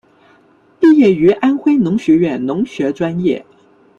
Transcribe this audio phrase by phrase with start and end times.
[0.79, 3.45] 毕业于安徽农学院农学专业。